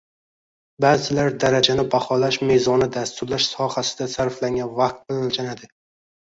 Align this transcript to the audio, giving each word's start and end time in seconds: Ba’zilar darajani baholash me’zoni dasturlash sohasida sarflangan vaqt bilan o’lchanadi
Ba’zilar 0.85 1.29
darajani 1.43 1.85
baholash 1.91 2.41
me’zoni 2.53 2.89
dasturlash 2.97 3.47
sohasida 3.53 4.11
sarflangan 4.17 4.75
vaqt 4.83 5.07
bilan 5.07 5.25
o’lchanadi 5.31 5.75